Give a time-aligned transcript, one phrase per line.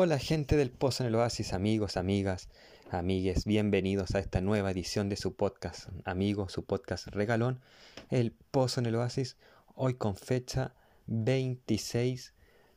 [0.00, 2.48] Hola gente del Pozo en el Oasis, amigos, amigas,
[2.88, 7.58] amigues, bienvenidos a esta nueva edición de su podcast, amigo, su podcast regalón,
[8.08, 9.36] El Pozo en el Oasis,
[9.74, 10.72] hoy con fecha
[11.08, 12.32] 26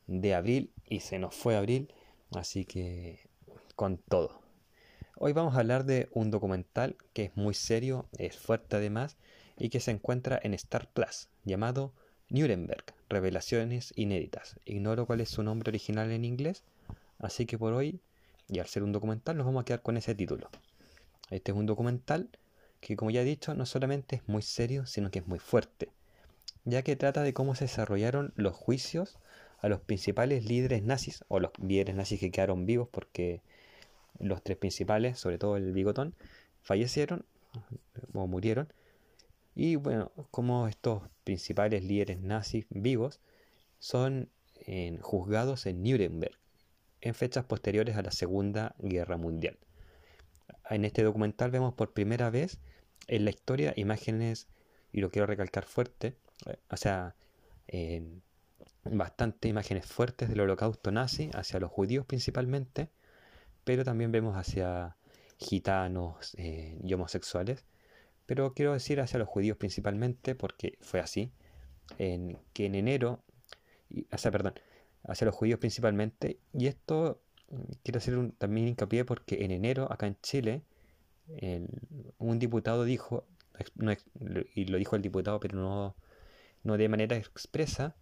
[0.08, 1.94] de abril y se nos fue abril,
[2.32, 3.20] así que
[3.76, 4.40] con todo.
[5.16, 9.16] Hoy vamos a hablar de un documental que es muy serio, es fuerte además
[9.56, 11.94] y que se encuentra en Star Plus, llamado
[12.30, 14.58] Nuremberg, Revelaciones Inéditas.
[14.64, 16.64] Ignoro cuál es su nombre original en inglés,
[17.22, 18.00] así que por hoy,
[18.48, 20.50] y al ser un documental, nos vamos a quedar con ese título.
[21.30, 22.28] Este es un documental
[22.80, 25.88] que, como ya he dicho, no solamente es muy serio, sino que es muy fuerte,
[26.64, 29.18] ya que trata de cómo se desarrollaron los juicios
[29.60, 33.40] a los principales líderes nazis, o los líderes nazis que quedaron vivos, porque
[34.18, 36.14] los tres principales, sobre todo el bigotón,
[36.60, 37.24] fallecieron
[38.12, 38.72] o murieron
[39.54, 43.20] y bueno, como estos principales líderes nazis vivos
[43.78, 44.30] son
[45.00, 46.38] juzgados en Nuremberg
[47.02, 49.58] en fechas posteriores a la Segunda Guerra Mundial.
[50.70, 52.58] En este documental vemos por primera vez
[53.08, 54.48] en la historia imágenes,
[54.92, 56.16] y lo quiero recalcar fuerte,
[56.70, 57.14] o sea,
[58.84, 62.88] bastante imágenes fuertes del holocausto nazi hacia los judíos principalmente,
[63.64, 64.96] pero también vemos hacia
[65.38, 67.66] gitanos eh, y homosexuales
[68.26, 71.32] pero quiero decir hacia los judíos principalmente, porque fue así,
[71.98, 73.22] en, que en enero,
[74.10, 74.54] o sea, perdón,
[75.04, 80.06] hacia los judíos principalmente, y esto mm, quiero hacer también hincapié porque en enero, acá
[80.06, 80.62] en Chile,
[82.18, 83.26] un diputado dijo,
[84.54, 85.96] y lo dijo el diputado, pero no,
[86.62, 87.96] no de manera expresa,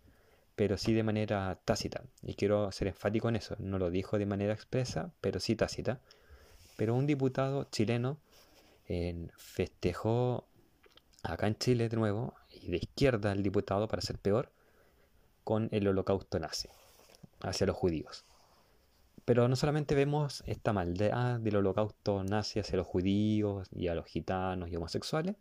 [0.56, 2.04] pero sí de manera tácita.
[2.22, 3.56] Y quiero ser enfático en eso.
[3.58, 6.00] No lo dijo de manera expresa, pero sí tácita.
[6.76, 8.18] Pero un diputado chileno
[9.36, 10.48] festejó
[11.22, 14.52] acá en Chile de nuevo, y de izquierda el diputado para ser peor,
[15.44, 16.68] con el holocausto nazi
[17.42, 18.24] hacia los judíos.
[19.24, 24.06] Pero no solamente vemos esta maldad del holocausto nazi hacia los judíos y a los
[24.06, 25.36] gitanos y homosexuales,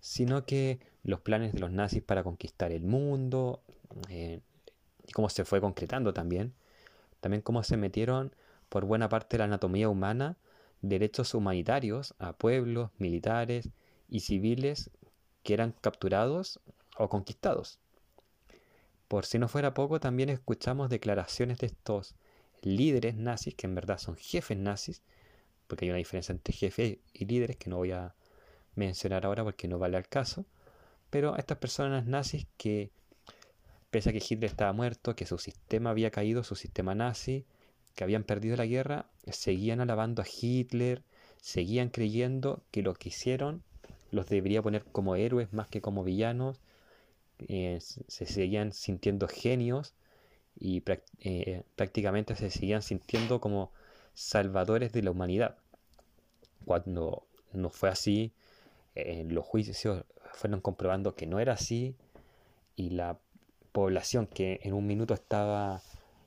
[0.00, 3.62] sino que los planes de los nazis para conquistar el mundo,
[4.08, 4.40] eh,
[5.06, 6.54] y cómo se fue concretando también,
[7.20, 8.34] también cómo se metieron
[8.68, 10.36] por buena parte de la anatomía humana
[10.88, 13.70] derechos humanitarios a pueblos, militares
[14.08, 14.90] y civiles
[15.42, 16.60] que eran capturados
[16.96, 17.78] o conquistados.
[19.14, 22.16] Por si no fuera poco, también escuchamos declaraciones de estos
[22.62, 25.04] líderes nazis, que en verdad son jefes nazis,
[25.68, 28.16] porque hay una diferencia entre jefes y líderes que no voy a
[28.74, 30.46] mencionar ahora porque no vale al caso,
[31.10, 32.90] pero estas personas nazis que,
[33.92, 37.46] pese a que Hitler estaba muerto, que su sistema había caído, su sistema nazi,
[37.94, 41.04] que habían perdido la guerra seguían alabando a Hitler,
[41.40, 43.62] seguían creyendo que lo que hicieron
[44.10, 46.60] los debería poner como héroes más que como villanos,
[47.38, 49.94] eh, se seguían sintiendo genios
[50.58, 50.82] y
[51.20, 53.72] eh, prácticamente se seguían sintiendo como
[54.14, 55.56] salvadores de la humanidad.
[56.64, 58.32] Cuando no fue así,
[58.94, 61.96] eh, los juicios fueron comprobando que no era así
[62.76, 63.18] y la
[63.72, 65.82] población que en un minuto estaba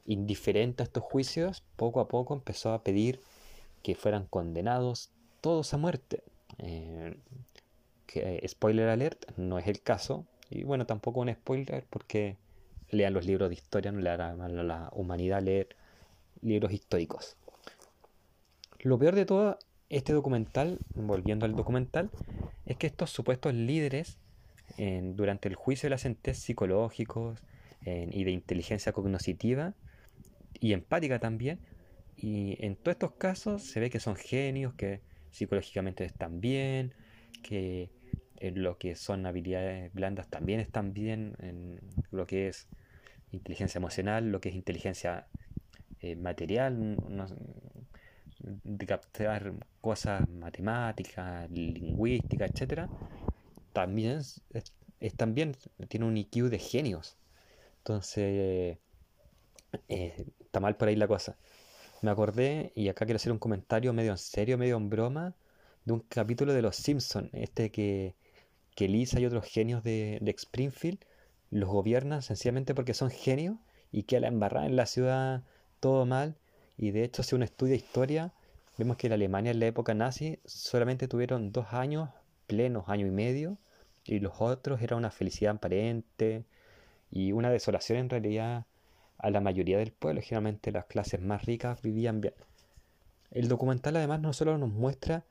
[0.06, 3.22] indiferente a estos juicios, poco a poco empezó a pedir
[3.84, 6.23] que fueran condenados todos a muerte.
[8.06, 10.25] Que, spoiler alert, no es el caso.
[10.50, 12.38] Y bueno, tampoco un spoiler porque
[12.90, 15.75] lean los libros de historia, no le hará mal a la humanidad leer
[16.41, 17.35] libros históricos.
[18.80, 19.59] Lo peor de todo
[19.90, 22.12] este documental, volviendo al documental,
[22.66, 24.18] es que estos supuestos líderes,
[24.78, 27.41] durante el juicio de la sentencia psicológicos
[27.85, 29.74] y de inteligencia cognitiva,
[30.59, 31.59] y empática también.
[32.16, 36.94] Y en todos estos casos se ve que son genios, que psicológicamente están bien,
[37.44, 37.90] que
[38.39, 41.79] en lo que son habilidades blandas también están bien, en
[42.11, 42.67] lo que es
[43.31, 45.27] inteligencia emocional, lo que es inteligencia
[46.01, 46.97] eh, material,
[48.39, 52.89] de captar cosas matemáticas, lingüísticas, etcétera,
[53.73, 54.21] también
[54.99, 55.55] están bien,
[55.87, 57.17] tiene un IQ de genios.
[57.79, 58.77] Entonces,
[59.87, 61.37] eh, está mal por ahí la cosa.
[62.01, 65.35] Me acordé, y acá quiero hacer un comentario medio en serio, medio en broma,
[65.85, 68.16] de un capítulo de Los Simpsons, este que,
[68.78, 71.00] que Lisa y otros genios de, Springfield
[71.50, 73.58] los gobiernan sencillamente porque son genios
[73.91, 75.41] y que a la embarrada en la ciudad
[75.79, 76.35] todo mal.
[76.78, 78.34] Y de hecho, si uno estudia historia,
[78.78, 82.09] vemos que en Alemania en la época nazi solamente tuvieron dos años
[82.46, 83.58] plenos, año y medio,
[84.06, 86.46] y los otros era una felicidad aparente
[87.09, 88.68] y una desolación en realidad
[89.18, 92.35] a la mayoría del pueblo, generalmente las clases más ricas vivían bien.
[93.32, 95.26] El documental además no solo nos muestra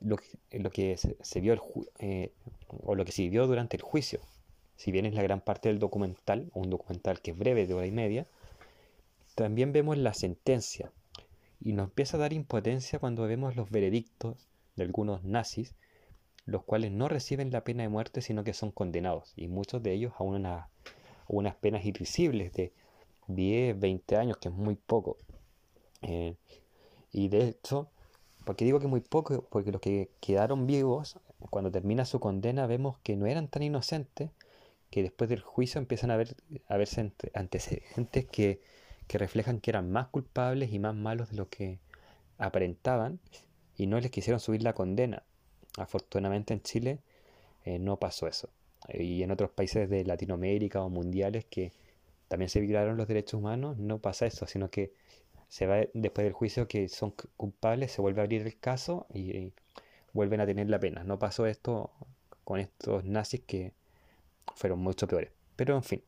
[0.00, 1.60] lo que, lo que se, vio
[1.98, 2.32] eh,
[2.68, 4.20] o lo que se vivió durante el juicio,
[4.76, 7.86] si bien es la gran parte del documental, un documental que es breve de hora
[7.86, 8.26] y media,
[9.34, 10.92] también vemos la sentencia.
[11.60, 15.74] Y nos empieza a dar impotencia cuando vemos los veredictos de algunos nazis,
[16.44, 19.92] los cuales no reciben la pena de muerte, sino que son condenados, y muchos de
[19.92, 20.68] ellos a, una,
[21.26, 22.72] unas penas irrisibles de
[23.28, 25.16] 10, 20 años, que es muy poco.
[26.02, 26.36] Eh,
[27.10, 27.90] y de hecho,
[28.46, 31.18] porque digo que muy poco, porque los que quedaron vivos,
[31.50, 34.30] cuando termina su condena, vemos que no eran tan inocentes,
[34.90, 36.34] que después del juicio empiezan a, ver,
[36.68, 38.62] a verse antecedentes que
[39.06, 41.78] que reflejan que eran más culpables y más malos de lo que
[42.38, 43.20] aparentaban
[43.76, 45.22] y no les quisieron subir la condena.
[45.78, 46.98] Afortunadamente en Chile
[47.64, 48.50] eh, no pasó eso.
[48.88, 51.72] Y en otros países de Latinoamérica o mundiales que
[52.28, 54.92] también se violaron los derechos humanos, no pasa eso, sino que
[55.48, 59.52] se va después del juicio que son culpables, se vuelve a abrir el caso y,
[60.12, 61.04] vuelven a tener la pena.
[61.04, 61.90] No pasó esto
[62.44, 63.74] con estos nazis que
[64.54, 65.30] fueron mucho peores.
[65.56, 66.02] Pero en fin,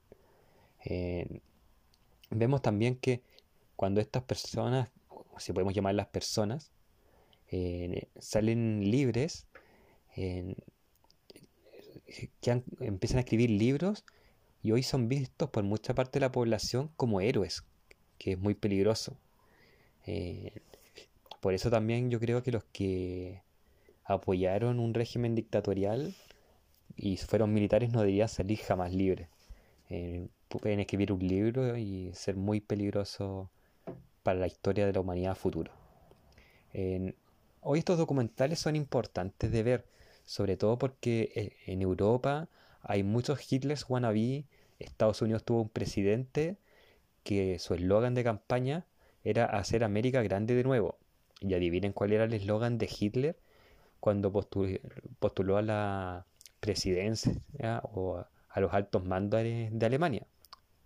[0.86, 1.40] eh,
[2.30, 3.22] vemos también que
[3.76, 4.88] cuando estas personas,
[5.36, 6.70] si podemos llamarlas personas,
[7.50, 9.46] eh, salen libres,
[12.40, 14.04] que empiezan a escribir libros
[14.62, 17.64] y hoy son vistos por mucha parte de la población como héroes,
[18.18, 19.16] que es muy peligroso.
[20.10, 20.52] Eh,
[21.40, 23.42] por eso también yo creo que los que
[24.04, 26.14] apoyaron un régimen dictatorial
[26.96, 29.28] y fueron militares no deberían salir jamás libres.
[29.90, 33.50] Eh, pueden escribir un libro y ser muy peligroso
[34.22, 35.72] para la historia de la humanidad futuro.
[37.60, 39.84] hoy estos documentales son importantes de ver,
[40.24, 42.48] sobre todo porque eh, en Europa
[42.80, 44.46] hay muchos Hitlers wannabe.
[44.78, 46.56] Estados Unidos tuvo un presidente
[47.24, 48.86] que su eslogan de campaña
[49.30, 50.98] era hacer América grande de nuevo.
[51.40, 53.38] Y adivinen cuál era el eslogan de Hitler
[54.00, 56.26] cuando postuló, a la
[56.60, 60.26] presidencia o a los altos mandos de Alemania.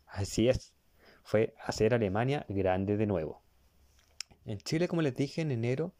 [0.06, 0.74] Así es,
[1.22, 3.42] fue hacer Alemania grande de nuevo.
[4.44, 5.92] En Chile, como les dije en enero,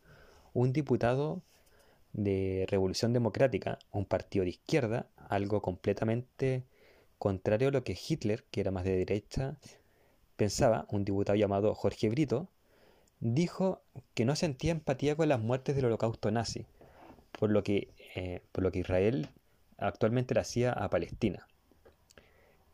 [0.53, 1.43] un diputado
[2.12, 6.65] de Revolución Democrática, un partido de izquierda, algo completamente
[7.19, 9.56] contrario a lo que Hitler, que era más de derecha,
[10.44, 12.49] pensaba, un diputado llamado Jorge Brito,
[13.21, 13.83] dijo
[14.15, 16.67] que no sentía empatía con las muertes del holocausto nazi,
[17.39, 19.31] por lo que, eh, por lo que Israel
[19.79, 21.47] actualmente le hacía a Palestina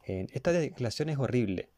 [0.08, 1.68] esta declaración es horrible.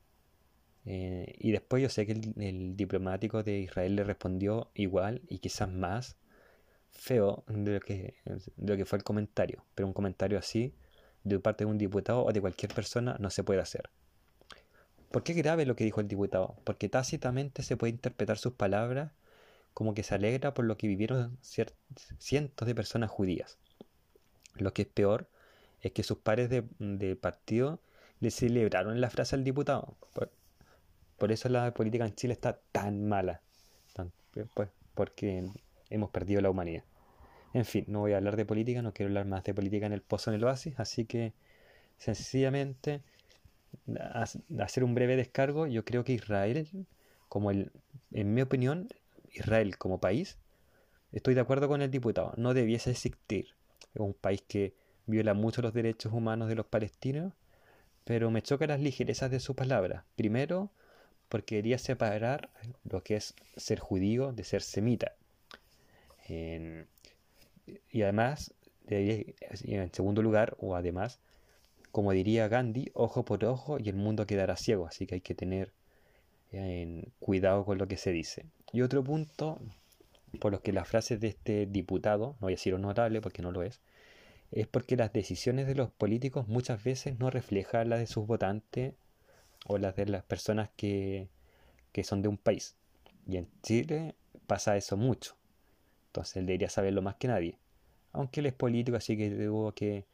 [0.87, 5.69] Eh, y después yo sé que el, diplomático de Israel le respondió igual y quizás
[5.69, 6.17] más
[6.91, 9.65] feo de lo, que, de lo que fue el comentario.
[9.75, 10.75] Pero un comentario así
[11.25, 13.91] de parte de un diputado o de cualquier persona no se puede hacer.
[15.11, 16.57] ¿Por qué grave lo que dijo el diputado?
[16.65, 19.13] Porque tácitamente se puede interpretar sus palabras
[19.75, 21.39] como que se alegra por lo que vivieron
[22.19, 23.59] cientos de personas judías.
[24.55, 25.29] Lo que es peor
[25.81, 27.81] es que sus pares de, partido
[28.21, 29.97] le celebraron la frase al diputado.
[31.19, 33.41] Por, eso la política en Chile está tan mala.
[34.55, 35.51] pues, porque
[35.89, 36.85] hemos perdido la humanidad.
[37.53, 39.93] En fin, no voy a hablar de política, no quiero hablar más de política en
[39.93, 41.33] el pozo en el oasis, así que
[41.99, 43.03] sencillamente
[44.59, 46.69] hacer un breve descargo, yo creo que Israel,
[47.29, 47.71] como el,
[48.13, 48.89] en mi opinión,
[49.33, 50.39] Israel como país,
[51.13, 53.55] estoy de acuerdo con el diputado, no debiese existir.
[53.95, 54.75] Es un país que
[55.07, 57.33] viola mucho los derechos humanos de los palestinos
[58.11, 60.05] pero me chocan las ligerezas de su palabra.
[60.17, 60.71] Primero,
[61.29, 62.51] porque quería separar
[62.83, 65.15] lo que es ser judío de ser semita.
[66.29, 68.53] y además,
[68.89, 71.21] en segundo lugar, o además,
[71.93, 75.35] como diría Gandhi, ojo por ojo y el mundo quedará ciego, así que hay que
[75.35, 75.73] tener
[77.21, 78.47] cuidado con lo que se dice.
[78.73, 79.61] Y otro punto,
[80.41, 83.53] por los que las frases de este diputado, no voy a decir honorable porque no
[83.53, 83.81] lo es,
[84.51, 88.95] es porque las decisiones de los políticos muchas veces no reflejan las de sus votantes
[89.67, 91.29] o las de las personas que,
[92.03, 92.75] son de un país.
[93.29, 94.15] Y en Chile
[94.47, 95.37] pasa eso mucho.
[96.09, 97.59] Entonces él debería saberlo más que nadie.
[98.13, 100.05] Aunque él es político, así que debo que,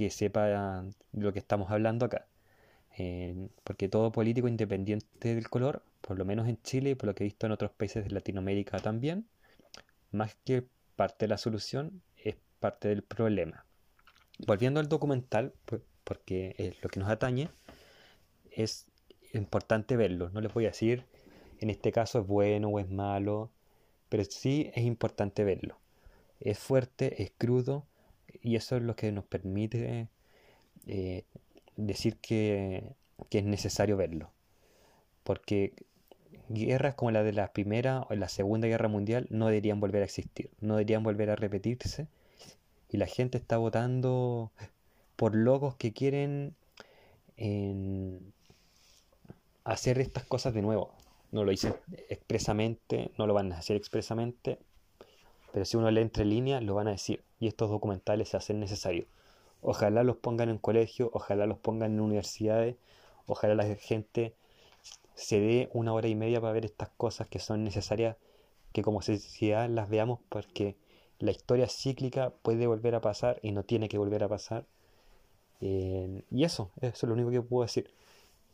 [0.00, 2.26] que sepa de lo que estamos hablando acá.
[2.96, 7.14] Eh, porque todo político independiente del color, por lo menos en Chile y por lo
[7.14, 9.26] que he visto en otros países de Latinoamérica también,
[10.10, 10.64] más que
[10.96, 12.02] parte de la solución,
[12.60, 13.66] parte del problema.
[14.46, 15.52] Volviendo al documental,
[16.04, 17.50] porque es lo que nos atañe,
[18.50, 18.86] es
[19.34, 20.30] importante verlo.
[20.30, 21.04] No les voy a decir
[21.58, 23.50] en este caso es bueno o es malo,
[24.08, 25.78] pero sí es importante verlo.
[26.40, 27.86] Es fuerte, es crudo
[28.42, 30.08] y eso es lo que nos permite
[30.86, 31.24] eh,
[31.76, 32.84] decir que,
[33.30, 34.30] es necesario verlo.
[35.24, 35.72] Porque
[36.48, 40.06] guerras como la de la Primera o la Segunda Guerra Mundial no deberían volver a
[40.06, 42.08] existir, no deberían volver a repetirse
[42.88, 44.50] y la gente está votando
[45.16, 46.54] por locos que quieren
[49.64, 50.92] hacer estas cosas de nuevo.
[51.30, 51.74] No lo dicen
[52.08, 54.58] expresamente, no lo van a hacer expresamente,
[55.52, 57.22] pero si uno lee entre líneas, lo van a decir.
[57.40, 59.06] Y estos documentales se hacen necesarios.
[59.62, 62.76] Ojalá los pongan en colegio, ojalá los pongan en universidades,
[63.26, 64.34] ojalá la gente
[65.14, 68.16] se dé una hora y media para ver estas cosas que son necesarias,
[68.72, 70.76] que como sociedad las veamos porque
[71.18, 74.64] la historia cíclica puede volver a pasar y no tiene que volver a pasar.
[75.60, 77.90] Eh, y eso, eso es lo único que puedo decir.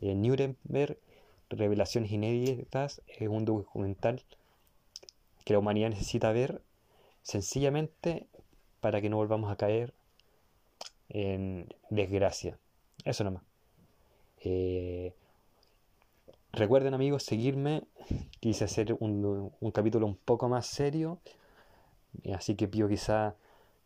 [0.00, 0.98] Eh, Nuremberg,
[1.50, 4.22] Revelaciones Inéditas, es un documental
[5.44, 6.60] que la humanidad necesita ver
[7.22, 8.26] sencillamente
[8.80, 9.92] para que no volvamos a caer
[11.08, 12.58] en desgracia.
[13.04, 13.42] Eso nomás.
[14.40, 15.12] Eh,
[16.52, 17.84] recuerden amigos seguirme.
[18.40, 21.18] Quise hacer un, capítulo un poco más serio.
[22.34, 23.34] Así que pido quizá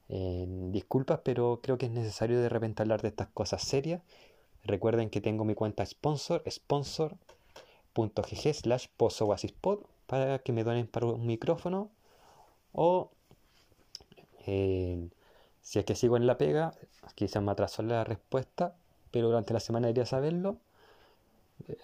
[0.09, 4.02] eh, disculpas, pero creo que es necesario de repente hablar de estas cosas serias.
[4.64, 7.18] Recuerden que tengo mi cuenta sponsor, sponsor.gg
[8.54, 8.87] slash
[10.06, 11.90] para que me donen para un micrófono
[12.73, 13.11] o
[14.44, 16.75] si es que sigo en la pega,
[17.14, 18.75] quizás me atrasó la respuesta,
[19.11, 20.59] pero durante la semana iría a saberlo.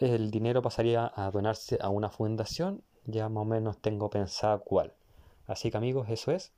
[0.01, 4.95] El dinero pasaría a donarse a una fundación, ya más o menos tengo pensado cuál.
[5.47, 6.53] Así que amigos, eso es.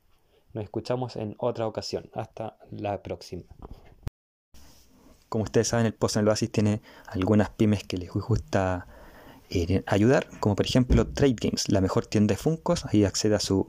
[0.55, 2.09] Nos escuchamos en otra ocasión.
[2.15, 3.43] Hasta la próxima.
[5.29, 8.87] Como ustedes saben, el Post en el Oasis tiene algunas pymes que les gusta
[9.51, 12.87] eh, ayudar, como por ejemplo Trade Games, la mejor tienda de Funcos.
[12.87, 13.69] Ahí accede a su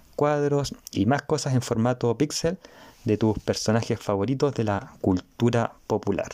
[0.21, 2.59] cuadros y más cosas en formato pixel
[3.05, 6.29] de tus personajes favoritos de la cultura popular.